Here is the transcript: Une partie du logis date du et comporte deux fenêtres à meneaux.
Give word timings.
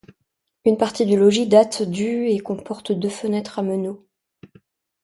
Une 0.65 0.77
partie 0.79 1.05
du 1.05 1.15
logis 1.15 1.45
date 1.45 1.83
du 1.83 2.25
et 2.27 2.39
comporte 2.39 2.91
deux 2.91 3.07
fenêtres 3.07 3.59
à 3.59 3.61
meneaux. 3.61 4.07